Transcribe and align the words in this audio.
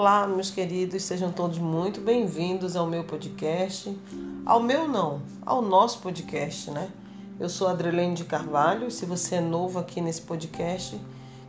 Olá, 0.00 0.26
meus 0.26 0.50
queridos, 0.50 1.02
sejam 1.02 1.30
todos 1.30 1.58
muito 1.58 2.00
bem-vindos 2.00 2.74
ao 2.74 2.86
meu 2.86 3.04
podcast. 3.04 3.94
Ao 4.46 4.58
meu 4.58 4.88
não, 4.88 5.20
ao 5.44 5.60
nosso 5.60 5.98
podcast, 5.98 6.70
né? 6.70 6.88
Eu 7.38 7.50
sou 7.50 7.68
Adrelene 7.68 8.14
de 8.14 8.24
Carvalho. 8.24 8.90
Se 8.90 9.04
você 9.04 9.34
é 9.34 9.40
novo 9.42 9.78
aqui 9.78 10.00
nesse 10.00 10.22
podcast, 10.22 10.98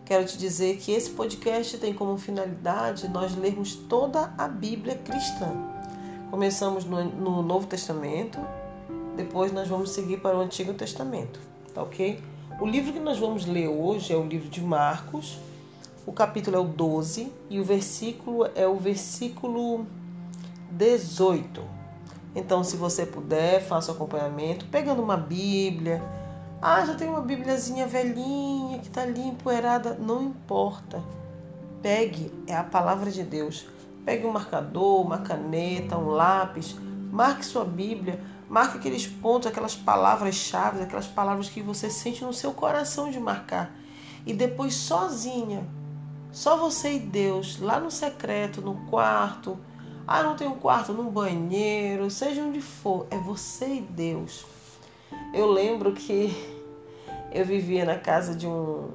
quero 0.04 0.26
te 0.26 0.38
dizer 0.38 0.76
que 0.80 0.92
esse 0.92 1.12
podcast 1.12 1.78
tem 1.78 1.94
como 1.94 2.18
finalidade 2.18 3.08
nós 3.08 3.34
lermos 3.38 3.74
toda 3.74 4.34
a 4.38 4.50
Bíblia 4.50 4.96
cristã. 4.96 5.54
Começamos 6.30 6.84
no, 6.84 7.06
no 7.06 7.42
Novo 7.42 7.68
Testamento, 7.68 8.38
depois 9.16 9.54
nós 9.54 9.70
vamos 9.70 9.92
seguir 9.92 10.18
para 10.18 10.38
o 10.38 10.42
Antigo 10.42 10.74
Testamento, 10.74 11.40
tá 11.74 11.84
ok? 11.84 12.20
O 12.60 12.68
livro 12.68 12.92
que 12.92 13.00
nós 13.00 13.18
vamos 13.18 13.46
ler 13.46 13.70
hoje 13.70 14.12
é 14.12 14.18
o 14.18 14.28
livro 14.28 14.50
de 14.50 14.60
Marcos 14.60 15.40
o 16.06 16.12
capítulo 16.12 16.58
é 16.58 16.60
o 16.60 16.64
12 16.64 17.32
e 17.50 17.60
o 17.60 17.64
versículo 17.64 18.50
é 18.56 18.68
o 18.68 18.76
versículo 18.76 19.86
18. 20.72 21.62
Então, 22.36 22.64
se 22.64 22.76
você 22.76 23.06
puder, 23.06 23.62
faça 23.62 23.92
o 23.92 23.96
acompanhamento, 23.96 24.66
pegando 24.66 25.04
uma 25.04 25.18
Bíblia. 25.18 26.02
Ah, 26.62 26.84
já 26.86 26.96
tem 26.96 27.10
uma 27.10 27.22
Bíbliazinha 27.22 27.86
velhinha 27.86 28.80
que 28.80 28.88
está 28.88 29.02
ali 29.02 29.22
empoeirada. 29.22 29.96
Não 29.96 30.24
importa. 30.24 31.04
Pegue, 31.82 32.32
é 32.48 32.56
a 32.56 32.64
palavra 32.64 33.12
de 33.12 33.24
Deus. 33.24 33.68
Pegue 34.06 34.26
um 34.26 34.32
marcador, 34.32 35.02
uma 35.02 35.20
caneta, 35.20 35.98
um 35.98 36.10
lápis, 36.10 36.76
marque 37.12 37.46
sua 37.46 37.66
Bíblia, 37.66 38.20
marque 38.50 38.78
aqueles 38.78 39.06
pontos, 39.06 39.48
aquelas 39.48 39.76
palavras-chave, 39.76 40.82
aquelas 40.82 41.08
palavras 41.08 41.50
que 41.50 41.62
você 41.62 41.90
sente 41.92 42.24
no 42.24 42.34
seu 42.34 42.54
coração 42.54 43.12
de 43.12 43.20
marcar. 43.20 43.76
E 44.26 44.34
depois, 44.34 44.74
sozinha, 44.74 45.68
só 46.32 46.56
você 46.56 46.94
e 46.94 47.00
Deus, 47.00 47.60
lá 47.60 47.80
no 47.80 47.92
secreto, 47.92 48.62
no 48.62 48.76
quarto. 48.90 49.58
Ah, 50.08 50.24
não 50.24 50.36
tem 50.36 50.48
um 50.48 50.56
quarto, 50.56 50.94
no 50.94 51.12
banheiro, 51.12 52.10
seja 52.10 52.42
onde 52.42 52.62
for. 52.62 53.06
É 53.12 53.18
você 53.18 53.76
e 53.76 53.82
Deus. 53.82 54.46
Eu 55.34 55.52
lembro 55.52 55.94
que 55.94 56.32
eu 57.32 57.46
vivia 57.46 57.86
na 57.86 57.98
casa 57.98 58.34
de 58.34 58.48
um. 58.48 58.90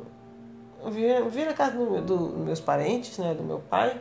Eu 0.82 0.90
vivia, 0.90 1.18
eu 1.18 1.24
vivia 1.26 1.46
na 1.46 1.54
casa 1.54 1.76
dos 1.76 2.02
do, 2.02 2.38
meus 2.38 2.60
parentes, 2.60 3.18
né? 3.18 3.34
Do 3.34 3.42
meu 3.42 3.58
pai. 3.58 4.00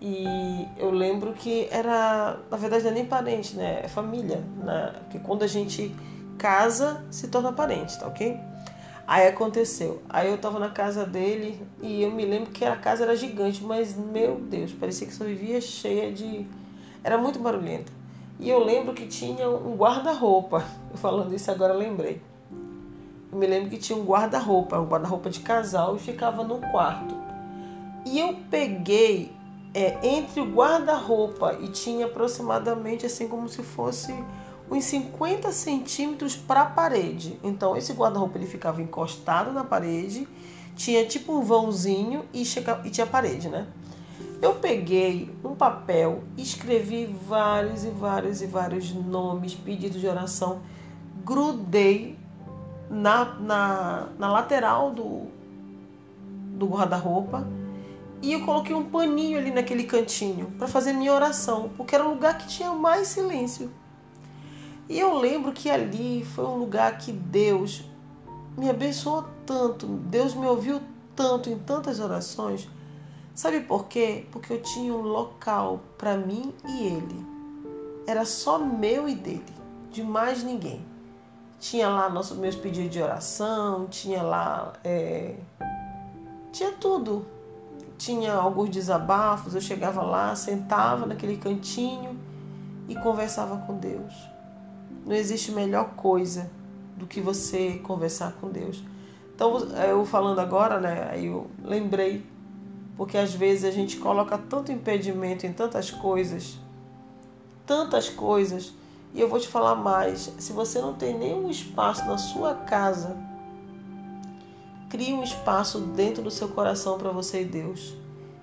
E 0.00 0.66
eu 0.76 0.90
lembro 0.90 1.32
que 1.34 1.68
era. 1.70 2.38
Na 2.50 2.56
verdade, 2.56 2.84
não 2.84 2.90
é 2.92 2.94
nem 2.94 3.04
parente, 3.04 3.56
né? 3.56 3.80
É 3.84 3.88
família. 3.88 4.42
Né? 4.62 4.94
Porque 5.00 5.18
quando 5.18 5.42
a 5.42 5.46
gente 5.46 5.94
casa, 6.38 7.04
se 7.10 7.28
torna 7.28 7.52
parente, 7.52 7.98
tá 7.98 8.06
ok? 8.06 8.38
Aí 9.08 9.26
aconteceu. 9.26 10.02
Aí 10.06 10.28
eu 10.28 10.36
tava 10.36 10.58
na 10.58 10.68
casa 10.68 11.06
dele 11.06 11.58
e 11.80 12.02
eu 12.02 12.10
me 12.10 12.26
lembro 12.26 12.50
que 12.50 12.62
a 12.62 12.76
casa 12.76 13.04
era 13.04 13.16
gigante, 13.16 13.64
mas 13.64 13.96
meu 13.96 14.34
Deus, 14.34 14.70
parecia 14.70 15.06
que 15.06 15.14
só 15.14 15.24
vivia 15.24 15.62
cheia 15.62 16.12
de. 16.12 16.46
Era 17.02 17.16
muito 17.16 17.38
barulhenta. 17.38 17.90
E 18.38 18.50
eu 18.50 18.62
lembro 18.62 18.92
que 18.92 19.06
tinha 19.06 19.48
um 19.48 19.74
guarda-roupa. 19.74 20.62
Falando 20.96 21.34
isso 21.34 21.50
agora 21.50 21.72
lembrei. 21.72 22.20
Eu 23.32 23.38
me 23.38 23.46
lembro 23.46 23.70
que 23.70 23.78
tinha 23.78 23.98
um 23.98 24.04
guarda-roupa, 24.04 24.78
um 24.78 24.84
guarda-roupa 24.84 25.30
de 25.30 25.40
casal 25.40 25.96
e 25.96 25.98
ficava 25.98 26.44
no 26.44 26.58
quarto. 26.58 27.14
E 28.04 28.20
eu 28.20 28.36
peguei 28.50 29.32
é, 29.72 30.06
entre 30.06 30.38
o 30.38 30.52
guarda-roupa 30.52 31.56
e 31.62 31.68
tinha 31.68 32.04
aproximadamente 32.04 33.06
assim 33.06 33.26
como 33.26 33.48
se 33.48 33.62
fosse 33.62 34.12
uns 34.70 34.84
50 34.84 35.50
centímetros 35.52 36.36
para 36.36 36.62
a 36.62 36.66
parede. 36.66 37.38
Então 37.42 37.76
esse 37.76 37.92
guarda-roupa 37.92 38.38
ele 38.38 38.46
ficava 38.46 38.82
encostado 38.82 39.52
na 39.52 39.64
parede, 39.64 40.28
tinha 40.76 41.04
tipo 41.06 41.32
um 41.32 41.42
vãozinho 41.42 42.24
e, 42.32 42.44
chega, 42.44 42.80
e 42.84 42.90
tinha 42.90 43.06
parede, 43.06 43.48
né? 43.48 43.66
Eu 44.40 44.54
peguei 44.54 45.34
um 45.42 45.54
papel, 45.54 46.22
escrevi 46.36 47.06
vários 47.06 47.84
e 47.84 47.90
vários 47.90 48.40
e 48.40 48.46
vários 48.46 48.92
nomes, 48.92 49.54
pedidos 49.54 50.00
de 50.00 50.06
oração, 50.06 50.60
grudei 51.24 52.16
na, 52.88 53.24
na, 53.34 54.08
na 54.16 54.30
lateral 54.30 54.92
do, 54.92 55.26
do 56.56 56.66
guarda-roupa 56.66 57.46
e 58.20 58.32
eu 58.32 58.44
coloquei 58.44 58.74
um 58.74 58.84
paninho 58.84 59.38
ali 59.38 59.50
naquele 59.50 59.84
cantinho 59.84 60.46
para 60.58 60.66
fazer 60.66 60.92
minha 60.92 61.12
oração, 61.12 61.70
porque 61.76 61.94
era 61.94 62.04
o 62.04 62.10
lugar 62.10 62.36
que 62.38 62.48
tinha 62.48 62.72
mais 62.72 63.08
silêncio. 63.08 63.70
E 64.88 64.98
eu 64.98 65.18
lembro 65.18 65.52
que 65.52 65.68
ali 65.68 66.24
foi 66.24 66.46
um 66.46 66.56
lugar 66.56 66.96
que 66.96 67.12
Deus 67.12 67.84
me 68.56 68.70
abençoou 68.70 69.24
tanto, 69.44 69.86
Deus 69.86 70.34
me 70.34 70.46
ouviu 70.46 70.80
tanto 71.14 71.50
em 71.50 71.58
tantas 71.58 72.00
orações. 72.00 72.68
Sabe 73.34 73.60
por 73.60 73.86
quê? 73.86 74.26
Porque 74.32 74.52
eu 74.52 74.62
tinha 74.62 74.92
um 74.92 75.02
local 75.02 75.80
para 75.98 76.16
mim 76.16 76.54
e 76.66 76.86
ele. 76.86 77.26
Era 78.06 78.24
só 78.24 78.58
meu 78.58 79.08
e 79.08 79.14
dele, 79.14 79.44
de 79.90 80.02
mais 80.02 80.42
ninguém. 80.42 80.84
Tinha 81.60 81.88
lá 81.88 82.08
nossos 82.08 82.38
meus 82.38 82.56
pedidos 82.56 82.90
de 82.90 83.02
oração, 83.02 83.86
tinha 83.88 84.22
lá. 84.22 84.72
É... 84.82 85.36
Tinha 86.50 86.72
tudo. 86.72 87.26
Tinha 87.98 88.32
alguns 88.32 88.70
desabafos. 88.70 89.54
Eu 89.54 89.60
chegava 89.60 90.02
lá, 90.02 90.34
sentava 90.34 91.04
naquele 91.04 91.36
cantinho 91.36 92.18
e 92.88 92.94
conversava 92.94 93.58
com 93.66 93.76
Deus. 93.76 94.37
Não 95.08 95.16
existe 95.16 95.50
melhor 95.52 95.94
coisa 95.94 96.50
do 96.94 97.06
que 97.06 97.18
você 97.18 97.80
conversar 97.82 98.32
com 98.38 98.50
Deus. 98.50 98.84
Então, 99.34 99.56
eu 99.56 100.04
falando 100.04 100.38
agora, 100.38 100.78
né, 100.78 101.08
aí 101.10 101.24
eu 101.28 101.50
lembrei, 101.64 102.26
porque 102.94 103.16
às 103.16 103.32
vezes 103.32 103.64
a 103.64 103.70
gente 103.70 103.96
coloca 103.96 104.36
tanto 104.36 104.70
impedimento 104.70 105.46
em 105.46 105.52
tantas 105.54 105.90
coisas, 105.90 106.58
tantas 107.64 108.10
coisas, 108.10 108.74
e 109.14 109.20
eu 109.22 109.30
vou 109.30 109.40
te 109.40 109.48
falar 109.48 109.76
mais: 109.76 110.30
se 110.38 110.52
você 110.52 110.78
não 110.78 110.92
tem 110.92 111.16
nenhum 111.16 111.48
espaço 111.48 112.04
na 112.04 112.18
sua 112.18 112.54
casa, 112.54 113.16
crie 114.90 115.14
um 115.14 115.22
espaço 115.22 115.80
dentro 115.80 116.22
do 116.22 116.30
seu 116.30 116.48
coração 116.48 116.98
para 116.98 117.10
você 117.10 117.40
e 117.40 117.46
Deus. 117.46 117.96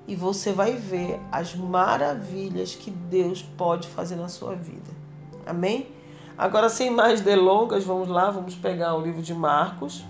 E 0.08 0.16
você 0.16 0.52
vai 0.52 0.74
ver 0.74 1.20
as 1.32 1.54
maravilhas 1.54 2.74
que 2.74 2.90
Deus 2.90 3.44
pode 3.44 3.88
fazer 3.88 4.16
na 4.16 4.30
sua 4.30 4.56
vida. 4.56 4.92
Amém? 5.46 5.95
Agora, 6.38 6.68
sem 6.68 6.90
mais 6.90 7.22
delongas, 7.22 7.86
vamos 7.86 8.10
lá, 8.10 8.30
vamos 8.30 8.56
pegar 8.56 8.94
o 8.94 9.02
livro 9.02 9.22
de 9.22 9.34
Marcos, 9.34 10.04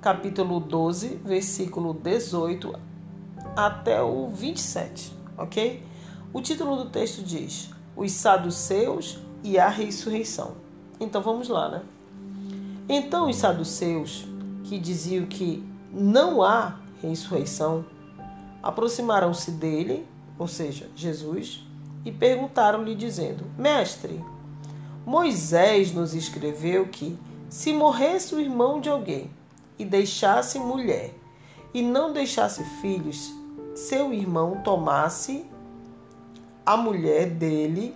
capítulo 0.00 0.58
12, 0.58 1.20
versículo 1.22 1.92
18 1.92 2.72
até 3.54 4.02
o 4.02 4.28
27, 4.28 5.12
ok? 5.36 5.84
O 6.32 6.40
título 6.40 6.76
do 6.76 6.88
texto 6.88 7.22
diz: 7.22 7.68
Os 7.94 8.12
saduceus 8.12 9.18
e 9.44 9.58
a 9.58 9.68
ressurreição. 9.68 10.52
Então 10.98 11.20
vamos 11.20 11.50
lá, 11.50 11.68
né? 11.68 11.82
Então 12.88 13.28
os 13.28 13.36
saduceus, 13.36 14.26
que 14.64 14.78
diziam 14.78 15.26
que 15.26 15.62
não 15.92 16.42
há 16.42 16.76
ressurreição, 17.02 17.84
aproximaram-se 18.62 19.50
dele, 19.50 20.08
ou 20.38 20.48
seja, 20.48 20.88
Jesus, 20.96 21.62
e 22.06 22.10
perguntaram-lhe, 22.10 22.94
dizendo: 22.94 23.44
Mestre, 23.58 24.24
Moisés 25.06 25.94
nos 25.94 26.14
escreveu 26.14 26.88
que, 26.88 27.16
se 27.48 27.72
morresse 27.72 28.34
o 28.34 28.40
irmão 28.40 28.80
de 28.80 28.88
alguém 28.88 29.30
e 29.78 29.84
deixasse 29.84 30.58
mulher 30.58 31.14
e 31.72 31.80
não 31.80 32.12
deixasse 32.12 32.64
filhos, 32.80 33.32
seu 33.72 34.12
irmão 34.12 34.62
tomasse 34.64 35.46
a 36.64 36.76
mulher 36.76 37.30
dele 37.30 37.94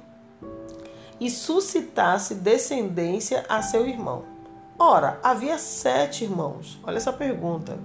e 1.19 1.29
suscitasse 1.29 2.37
descendência 2.37 3.45
a 3.49 3.61
seu 3.61 3.89
irmão. 3.89 4.23
Ora, 4.79 5.19
havia 5.21 5.59
sete 5.59 6.23
irmãos. 6.23 6.79
Olha 6.85 6.97
essa 6.97 7.13
pergunta. 7.13 7.77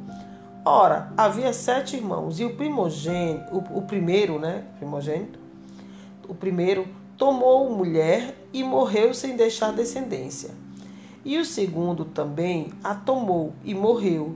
Ora, 0.63 1.11
havia 1.17 1.51
sete 1.51 1.95
irmãos 1.95 2.39
e 2.39 2.45
o 2.45 2.55
primogênito, 2.55 3.55
o, 3.55 3.79
o 3.79 3.81
primeiro, 3.81 4.37
né, 4.37 4.65
primogênito, 4.77 5.39
o 6.29 6.35
primeiro 6.35 6.87
tomou 7.17 7.69
mulher 7.69 8.35
e 8.53 8.63
morreu 8.63 9.13
sem 9.13 9.35
deixar 9.35 9.71
descendência. 9.71 10.51
E 11.23 11.37
o 11.37 11.45
segundo 11.45 12.05
também 12.05 12.71
a 12.83 12.93
tomou 12.93 13.53
e 13.63 13.73
morreu, 13.73 14.35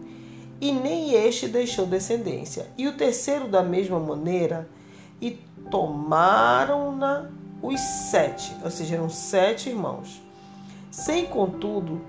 e 0.59 0.71
nem 0.71 1.13
este 1.13 1.47
deixou 1.47 1.85
descendência. 1.85 2.67
E 2.77 2.87
o 2.87 2.97
terceiro 2.97 3.47
da 3.47 3.61
mesma 3.61 3.99
maneira, 3.99 4.67
e 5.21 5.39
tomaram-na 5.69 7.29
os 7.61 7.79
sete, 7.79 8.55
ou 8.63 8.71
seja, 8.71 8.95
eram 8.95 9.09
sete 9.09 9.69
irmãos, 9.69 10.21
sem 10.89 11.25
contudo 11.25 12.01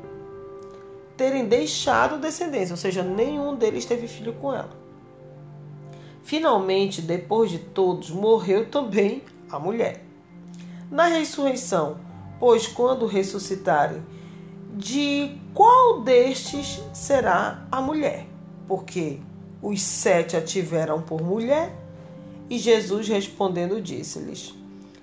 terem 1.16 1.46
deixado 1.46 2.18
descendência, 2.18 2.72
ou 2.72 2.78
seja, 2.78 3.02
nenhum 3.02 3.54
deles 3.54 3.84
teve 3.84 4.08
filho 4.08 4.32
com 4.34 4.54
ela. 4.54 4.70
Finalmente, 6.22 7.02
depois 7.02 7.50
de 7.50 7.58
todos, 7.58 8.10
morreu 8.10 8.70
também 8.70 9.22
a 9.50 9.58
mulher 9.58 10.09
na 10.90 11.06
ressurreição, 11.06 11.98
pois 12.38 12.66
quando 12.66 13.06
ressuscitarem, 13.06 14.02
de 14.76 15.38
qual 15.54 16.02
destes 16.02 16.82
será 16.92 17.66
a 17.70 17.80
mulher? 17.80 18.26
Porque 18.66 19.20
os 19.62 19.82
sete 19.82 20.36
a 20.36 20.40
tiveram 20.40 21.02
por 21.02 21.22
mulher 21.22 21.76
E 22.50 22.58
Jesus 22.58 23.06
respondendo 23.06 23.80
disse-lhes: 23.80 24.52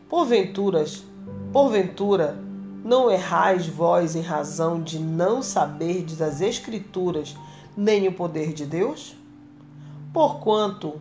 Porventuras, 0.10 1.06
porventura, 1.54 2.38
não 2.84 3.10
errais 3.10 3.68
vós 3.68 4.18
em 4.18 4.22
razão 4.22 4.84
de 4.84 5.00
não 5.00 5.42
saberdes 5.42 6.22
as 6.22 6.42
Escrituras 6.42 7.36
nem 7.76 8.08
o 8.10 8.14
poder 8.14 8.52
de 8.52 8.66
Deus? 8.66 9.16
Porquanto, 10.12 11.00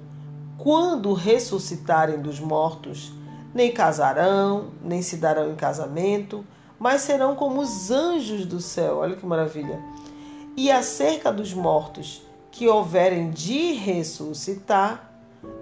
quando 0.57 1.13
ressuscitarem 1.13 2.21
dos 2.21 2.39
mortos, 2.39 3.13
nem 3.57 3.73
casarão, 3.73 4.67
nem 4.83 5.01
se 5.01 5.17
darão 5.17 5.51
em 5.51 5.57
casamento, 5.57 6.45
mas 6.79 7.01
serão 7.01 7.35
como 7.35 7.63
os 7.63 7.91
anjos 7.91 8.45
do 8.45 8.61
céu. 8.61 8.99
Olha 8.99 9.17
que 9.17 9.25
maravilha. 9.25 9.83
E 10.55 10.71
acerca 10.71 11.33
dos 11.33 11.55
mortos 11.55 12.23
que 12.51 12.69
houverem 12.69 13.31
de 13.31 13.73
ressuscitar, 13.73 15.11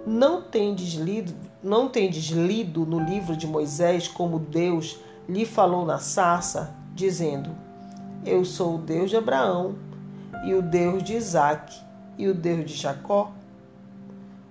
não 0.05 0.41
tendes 0.41 0.93
lido, 0.93 1.33
não 1.63 1.87
tendes 1.87 2.25
lido 2.25 2.85
no 2.85 2.99
livro 2.99 3.35
de 3.35 3.47
Moisés 3.47 4.09
como 4.09 4.39
Deus 4.39 4.99
lhe 5.27 5.45
falou 5.45 5.85
na 5.85 5.97
sarça, 5.97 6.75
dizendo: 6.93 7.51
Eu 8.25 8.43
sou 8.43 8.75
o 8.75 8.79
Deus 8.79 9.09
de 9.09 9.15
Abraão, 9.15 9.75
e 10.45 10.53
o 10.53 10.61
Deus 10.61 11.01
de 11.01 11.15
Isaque, 11.15 11.79
e 12.17 12.27
o 12.27 12.33
Deus 12.33 12.65
de 12.65 12.75
Jacó? 12.75 13.31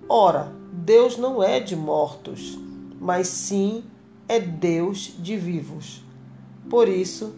Ora, 0.09 0.51
Deus 0.71 1.15
não 1.17 1.43
é 1.43 1.59
de 1.59 1.75
mortos, 1.75 2.64
mas 3.05 3.27
sim 3.27 3.83
é 4.27 4.39
Deus 4.39 5.13
de 5.19 5.37
vivos. 5.37 6.03
Por 6.67 6.89
isso, 6.89 7.35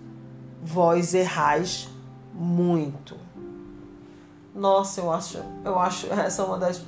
vós 0.64 1.14
errais 1.14 1.90
muito. 2.34 3.18
Nossa, 4.56 5.02
eu 5.02 5.12
acho, 5.12 5.44
eu 5.66 5.78
acho 5.78 6.08
essa 6.14 6.42
é 6.42 6.46
uma 6.46 6.58
das 6.58 6.82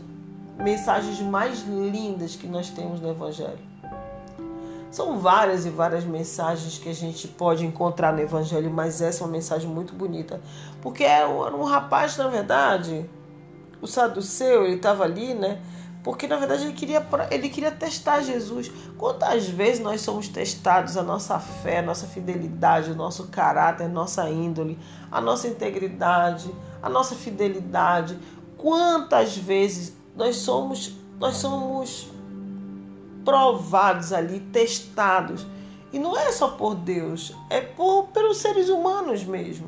mensagens 0.57 1.19
mais 1.19 1.59
lindas 1.63 2.37
que 2.37 2.47
nós 2.47 2.69
temos 2.69 3.01
no 3.01 3.09
Evangelho. 3.09 3.59
São 4.89 5.19
várias 5.19 5.65
e 5.65 5.69
várias 5.69 6.05
mensagens 6.05 6.77
que 6.77 6.87
a 6.87 6.95
gente 6.95 7.27
pode 7.27 7.65
encontrar 7.65 8.13
no 8.13 8.21
Evangelho, 8.21 8.71
mas 8.71 9.01
essa 9.01 9.23
é 9.23 9.27
uma 9.27 9.33
mensagem 9.33 9.69
muito 9.69 9.93
bonita. 9.93 10.39
Porque 10.81 11.03
era 11.03 11.29
um, 11.29 11.45
era 11.45 11.55
um 11.55 11.63
rapaz, 11.63 12.15
na 12.15 12.29
verdade, 12.29 13.07
o 13.81 13.85
saduceu, 13.85 14.63
ele 14.63 14.75
estava 14.75 15.03
ali, 15.03 15.33
né? 15.33 15.61
Porque 16.03 16.27
na 16.27 16.37
verdade 16.37 16.63
ele 16.63 16.73
queria, 16.73 17.05
ele 17.29 17.49
queria 17.49 17.71
testar 17.71 18.21
Jesus. 18.21 18.71
Quantas 18.97 19.47
vezes 19.49 19.81
nós 19.81 20.01
somos 20.01 20.27
testados 20.29 20.95
a 20.95 21.03
nossa 21.03 21.39
fé, 21.39 21.79
a 21.79 21.83
nossa 21.83 22.07
fidelidade, 22.07 22.91
o 22.91 22.95
nosso 22.95 23.27
caráter, 23.27 23.85
a 23.85 23.89
nossa 23.89 24.29
índole, 24.29 24.79
a 25.11 25.19
nossa 25.19 25.47
integridade, 25.47 26.49
a 26.81 26.89
nossa 26.89 27.15
fidelidade? 27.15 28.17
Quantas 28.57 29.37
vezes 29.37 29.93
nós 30.15 30.37
somos 30.37 30.97
nós 31.19 31.35
somos 31.35 32.09
provados 33.25 34.13
ali, 34.13 34.39
testados. 34.39 35.45
E 35.91 35.99
não 35.99 36.17
é 36.17 36.31
só 36.31 36.49
por 36.49 36.75
Deus, 36.75 37.35
é 37.49 37.59
por 37.59 38.07
pelos 38.07 38.37
seres 38.37 38.69
humanos 38.69 39.23
mesmo. 39.23 39.67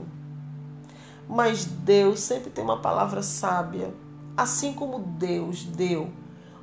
Mas 1.28 1.66
Deus 1.66 2.22
sempre 2.22 2.50
tem 2.50 2.64
uma 2.64 2.80
palavra 2.80 3.22
sábia, 3.22 3.94
assim 4.38 4.74
como 4.74 5.00
Deus 5.00 5.64
deu 5.64 6.10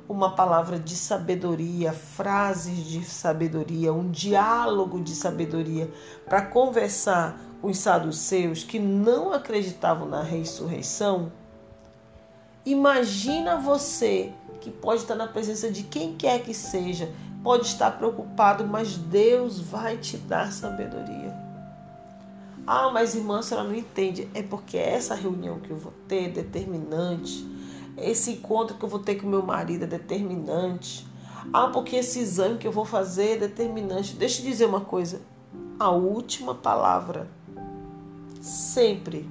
uma 0.09 0.31
palavra 0.31 0.79
de 0.79 0.95
sabedoria, 0.95 1.93
frases 1.93 2.77
de 2.77 3.05
sabedoria, 3.05 3.93
um 3.93 4.09
diálogo 4.09 4.99
de 4.99 5.13
sabedoria 5.13 5.87
para 6.25 6.41
conversar 6.41 7.39
com 7.61 7.67
os 7.69 7.77
saduceus 7.77 8.63
que 8.63 8.79
não 8.79 9.31
acreditavam 9.31 10.07
na 10.07 10.23
ressurreição. 10.23 11.31
Imagina 12.65 13.57
você 13.57 14.33
que 14.59 14.71
pode 14.71 15.03
estar 15.03 15.15
na 15.15 15.27
presença 15.27 15.71
de 15.71 15.83
quem 15.83 16.15
quer 16.15 16.41
que 16.41 16.55
seja, 16.55 17.13
pode 17.43 17.67
estar 17.67 17.91
preocupado, 17.91 18.65
mas 18.65 18.97
Deus 18.97 19.59
vai 19.59 19.95
te 19.95 20.17
dar 20.17 20.51
sabedoria. 20.51 21.37
Ah, 22.65 22.89
mas 22.91 23.15
irmã, 23.15 23.39
a 23.39 23.41
senhora 23.43 23.67
não 23.67 23.75
entende. 23.75 24.27
É 24.33 24.41
porque 24.41 24.77
essa 24.77 25.15
reunião 25.15 25.59
que 25.59 25.69
eu 25.69 25.77
vou 25.77 25.93
ter 26.07 26.25
é 26.25 26.29
determinante. 26.29 27.58
Esse 28.01 28.31
encontro 28.31 28.77
que 28.77 28.83
eu 28.83 28.89
vou 28.89 28.99
ter 28.99 29.15
com 29.15 29.27
meu 29.27 29.41
marido 29.41 29.83
é 29.83 29.87
determinante. 29.87 31.07
Ah, 31.53 31.67
porque 31.67 31.95
esse 31.95 32.19
exame 32.19 32.57
que 32.57 32.67
eu 32.67 32.71
vou 32.71 32.85
fazer 32.85 33.35
é 33.35 33.37
determinante. 33.37 34.15
Deixa 34.15 34.41
eu 34.41 34.45
dizer 34.45 34.65
uma 34.65 34.81
coisa. 34.81 35.21
A 35.79 35.89
última 35.89 36.53
palavra 36.53 37.27
sempre 38.41 39.29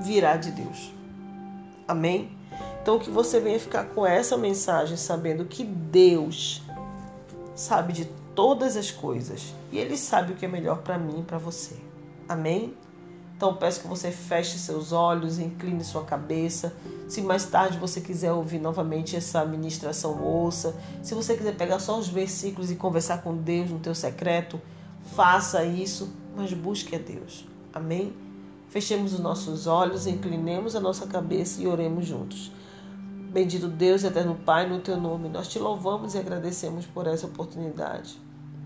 virá 0.00 0.36
de 0.36 0.50
Deus. 0.50 0.92
Amém? 1.86 2.30
Então 2.80 2.98
que 2.98 3.10
você 3.10 3.38
venha 3.38 3.60
ficar 3.60 3.84
com 3.86 4.06
essa 4.06 4.36
mensagem 4.36 4.96
sabendo 4.96 5.44
que 5.44 5.62
Deus 5.62 6.62
sabe 7.54 7.92
de 7.92 8.06
todas 8.34 8.76
as 8.76 8.90
coisas 8.90 9.54
e 9.70 9.78
ele 9.78 9.96
sabe 9.96 10.32
o 10.32 10.36
que 10.36 10.44
é 10.44 10.48
melhor 10.48 10.78
para 10.78 10.98
mim 10.98 11.20
e 11.20 11.22
para 11.22 11.38
você. 11.38 11.76
Amém? 12.28 12.74
Então 13.42 13.56
peço 13.56 13.80
que 13.80 13.88
você 13.88 14.12
feche 14.12 14.56
seus 14.56 14.92
olhos, 14.92 15.40
incline 15.40 15.82
sua 15.82 16.04
cabeça. 16.04 16.72
Se 17.08 17.20
mais 17.20 17.44
tarde 17.44 17.76
você 17.76 18.00
quiser 18.00 18.30
ouvir 18.30 18.60
novamente 18.60 19.16
essa 19.16 19.44
ministração, 19.44 20.22
ouça. 20.22 20.76
Se 21.02 21.12
você 21.12 21.36
quiser 21.36 21.56
pegar 21.56 21.80
só 21.80 21.98
os 21.98 22.06
versículos 22.06 22.70
e 22.70 22.76
conversar 22.76 23.20
com 23.20 23.36
Deus 23.36 23.68
no 23.68 23.80
teu 23.80 23.96
secreto, 23.96 24.60
faça 25.16 25.64
isso, 25.64 26.12
mas 26.36 26.52
busque 26.52 26.94
a 26.94 27.00
Deus. 27.00 27.44
Amém? 27.72 28.12
Fechemos 28.68 29.12
os 29.12 29.18
nossos 29.18 29.66
olhos, 29.66 30.06
inclinemos 30.06 30.76
a 30.76 30.80
nossa 30.80 31.08
cabeça 31.08 31.60
e 31.60 31.66
oremos 31.66 32.06
juntos. 32.06 32.52
Bendito 33.32 33.66
Deus, 33.66 34.04
eterno 34.04 34.36
Pai, 34.36 34.68
no 34.68 34.78
teu 34.78 34.96
nome, 34.96 35.28
nós 35.28 35.48
te 35.48 35.58
louvamos 35.58 36.14
e 36.14 36.18
agradecemos 36.18 36.86
por 36.86 37.08
essa 37.08 37.26
oportunidade. 37.26 38.16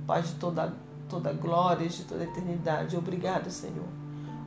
Pai 0.06 0.20
de 0.20 0.34
toda, 0.34 0.75
toda 1.08 1.32
glória, 1.32 1.88
de 1.88 2.05
toda 2.05 2.25
eternidade. 2.25 2.94
Obrigado, 2.94 3.50
Senhor. 3.50 4.06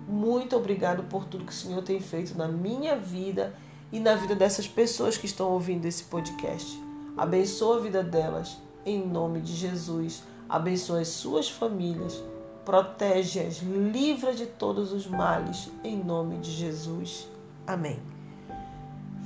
Muito 0.10 0.56
obrigado 0.56 1.04
por 1.04 1.26
tudo 1.26 1.46
que 1.46 1.52
o 1.52 1.56
Senhor 1.56 1.84
tem 1.84 2.00
feito 2.00 2.36
na 2.36 2.48
minha 2.48 2.98
vida 2.98 3.54
e 3.92 4.00
na 4.00 4.16
vida 4.16 4.34
dessas 4.34 4.68
pessoas 4.68 5.16
que 5.16 5.28
estão 5.28 5.52
ouvindo 5.52 5.86
esse 5.86 6.04
podcast. 6.04 6.82
Abençoa 7.16 7.78
a 7.78 7.80
vida 7.80 8.04
delas, 8.04 8.58
em 8.84 9.06
nome 9.06 9.40
de 9.40 9.54
Jesus. 9.54 10.24
Abençoa 10.50 11.02
as 11.02 11.10
suas 11.10 11.48
famílias. 11.48 12.24
Protege-as, 12.66 13.58
livra 13.62 14.34
de 14.34 14.48
todos 14.48 14.92
os 14.92 15.06
males, 15.06 15.70
em 15.84 16.04
nome 16.04 16.39
de 16.39 16.51
Jesus. 16.51 17.30
Amém. 17.68 18.00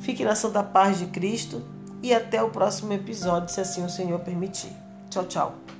Fique 0.02 0.25
na 0.25 0.36
santa 0.36 0.62
paz 0.62 1.00
de 1.00 1.06
Cristo 1.06 1.62
e 2.02 2.13
até 2.13 2.44
o 2.44 2.50
próximo 2.50 2.92
episódio, 2.92 3.48
se 3.54 3.62
assim 3.62 3.86
o 3.86 3.90
Senhor 3.90 4.20
permitir. 4.20 4.74
Tchau, 5.10 5.24
tchau. 5.25 5.73